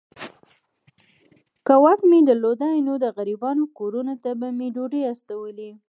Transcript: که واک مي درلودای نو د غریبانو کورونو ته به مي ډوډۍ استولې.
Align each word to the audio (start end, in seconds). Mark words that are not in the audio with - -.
که 1.65 1.73
واک 1.83 1.99
مي 2.09 2.19
درلودای 2.27 2.79
نو 2.87 2.93
د 3.03 3.05
غریبانو 3.17 3.63
کورونو 3.77 4.13
ته 4.23 4.31
به 4.39 4.47
مي 4.57 4.67
ډوډۍ 4.75 5.01
استولې. 5.11 5.71